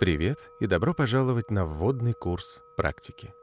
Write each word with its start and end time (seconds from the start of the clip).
Привет 0.00 0.38
и 0.60 0.66
добро 0.66 0.94
пожаловать 0.94 1.50
на 1.50 1.66
вводный 1.66 2.14
курс 2.14 2.62
практики. 2.74 3.34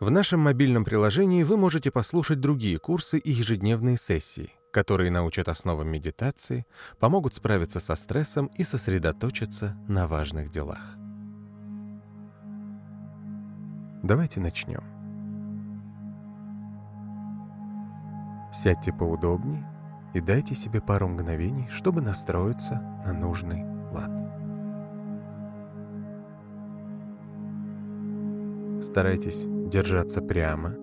В 0.00 0.10
нашем 0.10 0.40
мобильном 0.40 0.84
приложении 0.84 1.44
вы 1.44 1.56
можете 1.56 1.92
послушать 1.92 2.40
другие 2.40 2.80
курсы 2.80 3.18
и 3.18 3.30
ежедневные 3.30 3.96
сессии, 3.96 4.52
которые 4.72 5.12
научат 5.12 5.46
основам 5.46 5.86
медитации, 5.86 6.66
помогут 6.98 7.36
справиться 7.36 7.78
со 7.78 7.94
стрессом 7.94 8.46
и 8.56 8.64
сосредоточиться 8.64 9.76
на 9.86 10.08
важных 10.08 10.50
делах. 10.50 10.96
Давайте 14.02 14.40
начнем. 14.40 14.82
Сядьте 18.52 18.92
поудобнее 18.92 19.64
и 20.14 20.20
дайте 20.20 20.56
себе 20.56 20.80
пару 20.80 21.06
мгновений, 21.06 21.68
чтобы 21.70 22.00
настроиться 22.00 22.74
на 23.06 23.12
нужный 23.12 23.62
лад. 23.92 24.31
Старайтесь 28.92 29.46
держаться 29.46 30.20
прямо. 30.20 30.76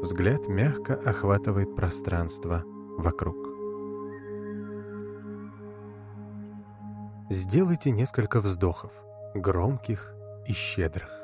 Взгляд 0.00 0.48
мягко 0.48 0.94
охватывает 0.94 1.76
пространство 1.76 2.62
вокруг. 2.96 3.36
Сделайте 7.28 7.90
несколько 7.90 8.40
вздохов, 8.40 8.90
громких 9.34 10.14
и 10.46 10.54
щедрых. 10.54 11.17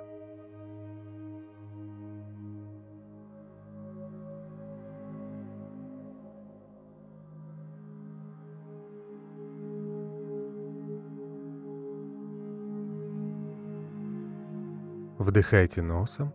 Вдыхайте 15.18 15.80
носом, 15.80 16.34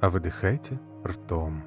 а 0.00 0.08
выдыхайте 0.08 0.80
ртом. 1.06 1.64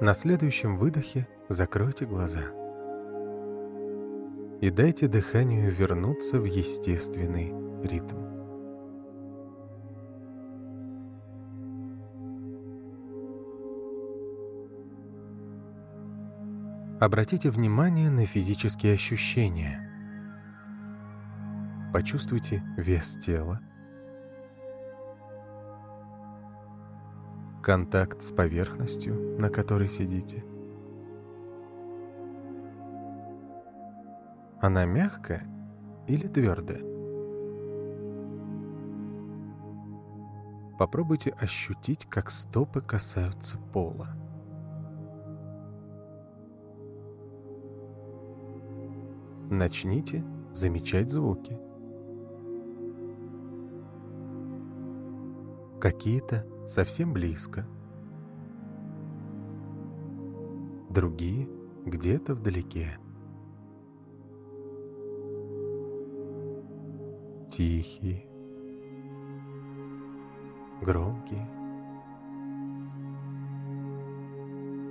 На 0.00 0.12
следующем 0.12 0.76
выдохе 0.76 1.26
закройте 1.48 2.04
глаза 2.04 2.42
и 4.60 4.68
дайте 4.68 5.08
дыханию 5.08 5.72
вернуться 5.72 6.40
в 6.40 6.44
естественный 6.44 7.54
ритм. 7.82 8.33
Обратите 17.00 17.50
внимание 17.50 18.08
на 18.08 18.24
физические 18.24 18.94
ощущения. 18.94 19.80
Почувствуйте 21.92 22.62
вес 22.76 23.16
тела, 23.16 23.60
контакт 27.64 28.22
с 28.22 28.30
поверхностью, 28.30 29.36
на 29.40 29.50
которой 29.50 29.88
сидите. 29.88 30.44
Она 34.60 34.84
мягкая 34.84 35.48
или 36.06 36.28
твердая? 36.28 36.80
Попробуйте 40.78 41.30
ощутить, 41.30 42.06
как 42.06 42.30
стопы 42.30 42.80
касаются 42.80 43.58
пола. 43.58 44.23
Начните 49.58 50.24
замечать 50.52 51.10
звуки. 51.10 51.58
Какие-то 55.80 56.46
совсем 56.66 57.12
близко, 57.12 57.66
другие 60.90 61.48
где-то 61.84 62.34
вдалеке. 62.34 62.98
Тихие, 67.50 68.26
громкие. 70.80 71.46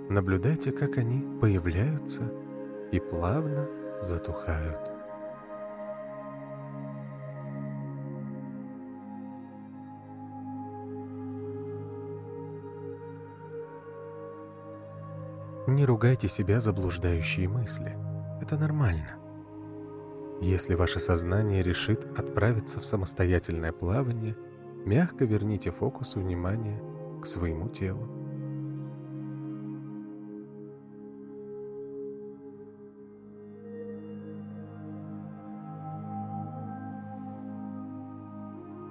Наблюдайте, 0.09 0.72
как 0.72 0.97
они 0.97 1.40
появляются 1.40 2.31
и 2.91 3.00
плавно 3.00 3.68
затухают. 4.03 4.91
Не 15.66 15.86
ругайте 15.86 16.28
себя 16.28 16.59
за 16.59 16.74
блуждающие 16.74 17.47
мысли. 17.47 17.97
Это 18.42 18.58
нормально. 18.58 19.16
Если 20.42 20.75
ваше 20.75 21.00
сознание 21.00 21.63
решит 21.63 22.06
отправиться 22.19 22.81
в 22.81 22.86
самостоятельное 22.86 23.72
плавание, 23.72 24.36
мягко 24.86 25.24
верните 25.24 25.72
фокус 25.72 26.16
внимания 26.16 26.81
к 27.22 27.25
своему 27.25 27.69
телу. 27.69 28.22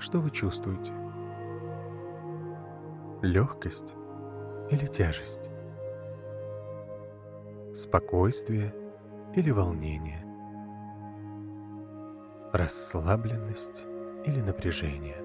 Что 0.03 0.19
вы 0.19 0.33
чувствуете? 0.33 0.93
Легкость 3.23 3.95
или 4.69 4.85
тяжесть? 4.87 5.49
Спокойствие 7.73 8.75
или 9.37 9.53
волнение? 9.53 10.27
Расслабленность 12.53 13.85
или 14.27 14.41
напряжение? 14.41 15.19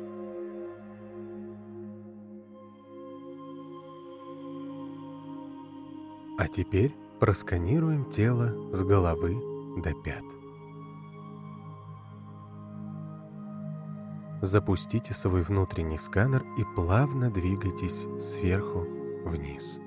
А 6.37 6.47
теперь 6.47 6.95
просканируем 7.19 8.05
тело 8.11 8.71
с 8.71 8.83
головы 8.83 9.81
до 9.81 9.91
пят. 10.03 10.36
Запустите 14.41 15.15
свой 15.15 15.41
внутренний 15.41 15.97
сканер 15.97 16.45
и 16.57 16.63
плавно 16.75 17.31
двигайтесь 17.31 18.05
сверху 18.19 18.85
вниз. 19.25 19.79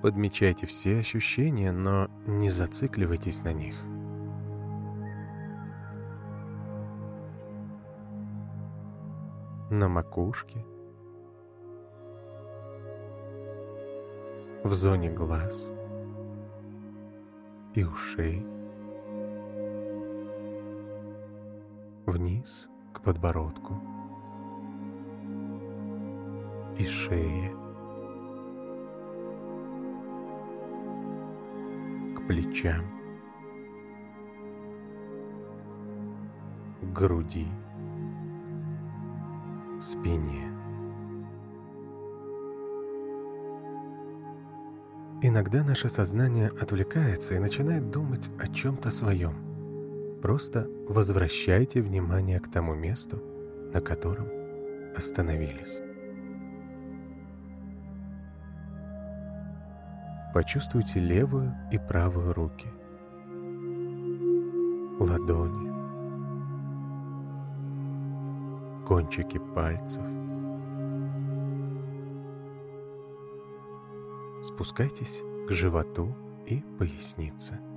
Подмечайте 0.00 0.66
все 0.66 0.98
ощущения, 0.98 1.70
но 1.70 2.08
не 2.26 2.48
зацикливайтесь 2.48 3.42
на 3.42 3.52
них. 3.52 3.76
На 9.70 9.88
макушке, 9.88 10.64
в 14.64 14.72
зоне 14.72 15.10
глаз 15.10 15.70
и 17.74 17.84
ушей. 17.84 18.46
Вниз 22.06 22.68
к 22.92 23.00
подбородку 23.00 23.74
и 26.76 26.84
шее, 26.84 27.54
к 32.16 32.26
плечам, 32.26 32.84
к 36.80 36.92
груди, 36.92 37.46
спине. 39.80 40.48
Иногда 45.24 45.62
наше 45.62 45.88
сознание 45.88 46.48
отвлекается 46.48 47.36
и 47.36 47.38
начинает 47.38 47.90
думать 47.90 48.28
о 48.40 48.48
чем-то 48.48 48.90
своем– 48.90 49.34
Просто 50.22 50.68
возвращайте 50.88 51.82
внимание 51.82 52.38
к 52.38 52.48
тому 52.48 52.74
месту, 52.76 53.20
на 53.74 53.80
котором 53.80 54.28
остановились. 54.96 55.82
Почувствуйте 60.32 61.00
левую 61.00 61.52
и 61.72 61.78
правую 61.78 62.32
руки, 62.34 62.68
ладони, 65.00 65.72
кончики 68.86 69.40
пальцев. 69.56 70.04
Спускайтесь 74.40 75.20
к 75.48 75.50
животу 75.50 76.14
и 76.46 76.62
пояснице. 76.78 77.71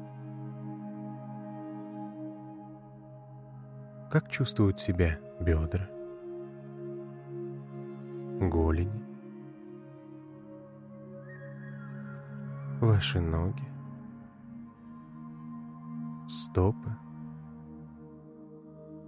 Как 4.16 4.30
чувствуют 4.30 4.80
себя 4.80 5.20
бедра, 5.42 5.90
голени, 8.40 9.04
ваши 12.80 13.20
ноги, 13.20 13.66
стопы 16.30 16.96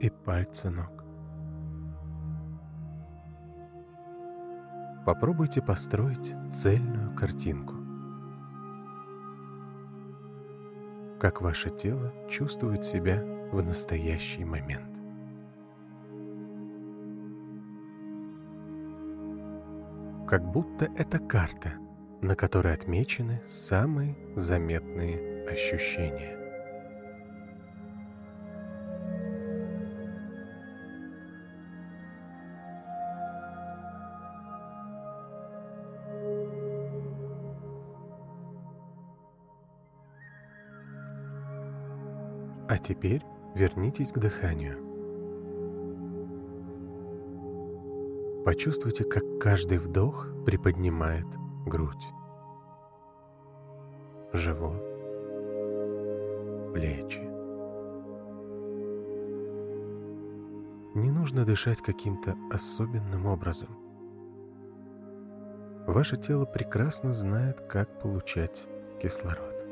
и 0.01 0.09
пальцы 0.09 0.69
ног. 0.69 1.05
Попробуйте 5.05 5.61
построить 5.61 6.35
цельную 6.51 7.15
картинку. 7.15 7.75
Как 11.17 11.41
ваше 11.41 11.69
тело 11.69 12.11
чувствует 12.29 12.83
себя 12.83 13.23
в 13.53 13.63
настоящий 13.63 14.43
момент. 14.43 14.96
Как 20.27 20.43
будто 20.43 20.89
это 20.97 21.19
карта, 21.19 21.71
на 22.21 22.35
которой 22.35 22.73
отмечены 22.73 23.41
самые 23.47 24.17
заметные 24.35 25.47
ощущения. 25.47 26.35
А 42.67 42.77
теперь 42.77 43.21
вернитесь 43.55 44.11
к 44.11 44.19
дыханию. 44.19 44.86
Почувствуйте, 48.47 49.03
как 49.03 49.23
каждый 49.41 49.77
вдох 49.77 50.25
приподнимает 50.45 51.25
грудь, 51.65 52.07
живот, 54.31 54.81
плечи. 56.73 57.27
Не 60.95 61.11
нужно 61.11 61.43
дышать 61.43 61.81
каким-то 61.81 62.37
особенным 62.49 63.25
образом. 63.25 63.77
Ваше 65.85 66.15
тело 66.15 66.45
прекрасно 66.45 67.11
знает, 67.11 67.59
как 67.59 67.99
получать 67.99 68.65
кислород. 69.01 69.65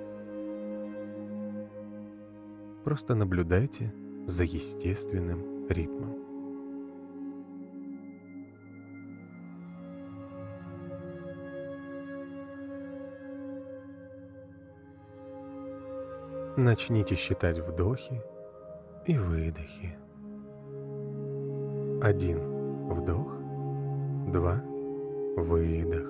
Просто 2.84 3.16
наблюдайте 3.16 3.94
за 4.26 4.44
естественным 4.44 5.66
ритмом. 5.70 6.25
Начните 16.58 17.16
считать 17.16 17.60
вдохи 17.60 18.22
и 19.06 19.18
выдохи. 19.18 19.98
Один 22.02 22.40
вдох, 22.90 23.36
два 24.32 24.64
выдох. 25.36 26.08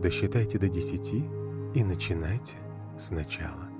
Досчитайте 0.00 0.58
до 0.58 0.70
десяти 0.70 1.22
и 1.74 1.84
начинайте 1.84 2.56
сначала. 2.96 3.73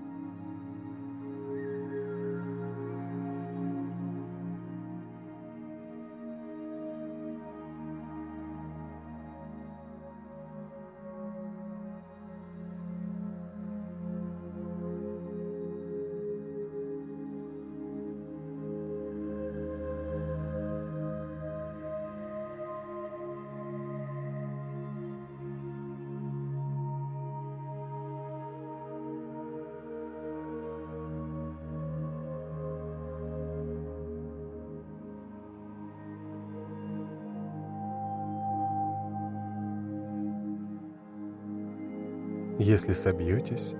Если 42.58 42.92
собьетесь, 42.92 43.74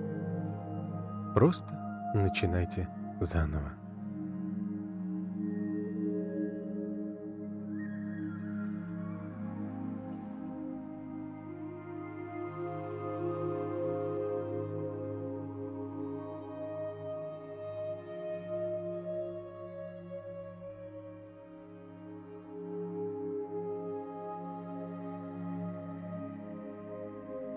просто 1.33 1.73
начинайте 2.13 2.89
заново. 3.21 3.71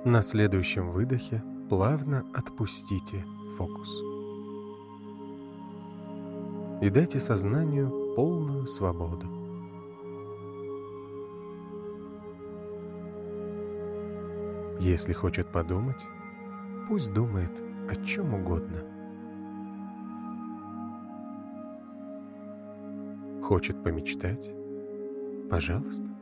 На 0.05 0.23
следующем 0.23 0.93
выдохе 0.93 1.43
плавно 1.69 2.25
отпустите 2.33 3.25
фокус. 3.57 4.01
И 6.81 6.89
дайте 6.89 7.19
сознанию 7.19 8.15
полную 8.15 8.69
свободу. 8.69 9.27
Если 14.79 15.13
хочет 15.13 15.51
подумать, 15.51 16.07
пусть 16.87 17.13
думает 17.13 17.51
о 17.91 17.97
чем 17.97 18.35
угодно. 18.35 18.79
Хочет 23.43 23.83
помечтать? 23.83 24.55
Пожалуйста. 25.51 26.18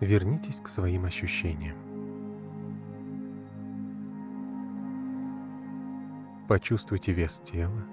Вернитесь 0.00 0.60
к 0.60 0.68
своим 0.68 1.04
ощущениям. 1.04 1.76
Почувствуйте 6.48 7.12
вес 7.12 7.40
тела, 7.44 7.84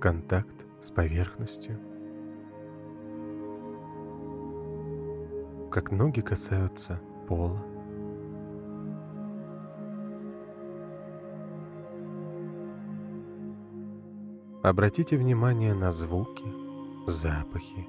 контакт 0.00 0.66
с 0.80 0.90
поверхностью, 0.90 1.78
как 5.70 5.92
ноги 5.92 6.20
касаются 6.20 7.00
пола. 7.28 7.62
Обратите 14.64 15.16
внимание 15.16 15.74
на 15.74 15.90
звуки, 15.90 16.44
запахи, 17.06 17.86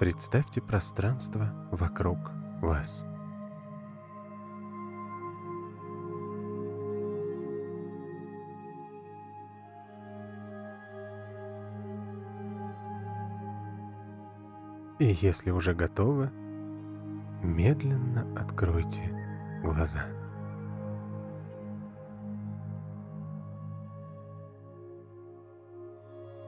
Представьте 0.00 0.62
пространство 0.62 1.52
вокруг 1.70 2.16
вас. 2.62 3.04
И 14.98 15.04
если 15.04 15.50
уже 15.50 15.74
готовы, 15.74 16.30
медленно 17.42 18.26
откройте 18.40 19.02
глаза. 19.62 20.06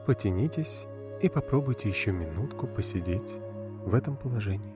Потянитесь 0.07 0.87
и 1.23 1.29
попробуйте 1.29 1.87
еще 1.87 2.11
минутку 2.11 2.67
посидеть 2.67 3.37
в 3.85 3.95
этом 3.95 4.17
положении. 4.17 4.75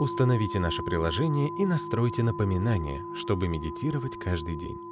Установите 0.00 0.58
наше 0.58 0.82
приложение 0.82 1.48
и 1.56 1.64
настройте 1.64 2.24
напоминания, 2.24 3.04
чтобы 3.14 3.46
медитировать 3.46 4.18
каждый 4.18 4.56
день. 4.56 4.91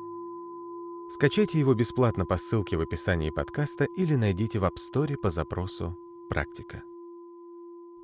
Скачайте 1.10 1.58
его 1.58 1.74
бесплатно 1.74 2.24
по 2.24 2.36
ссылке 2.36 2.76
в 2.76 2.80
описании 2.82 3.30
подкаста 3.30 3.84
или 3.84 4.14
найдите 4.14 4.60
в 4.60 4.64
App 4.64 4.76
Store 4.76 5.16
по 5.16 5.28
запросу 5.28 5.98
«Практика». 6.28 6.84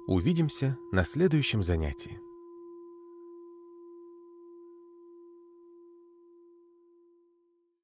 Увидимся 0.07 0.77
на 0.91 1.05
следующем 1.05 1.63
занятии. 1.63 2.21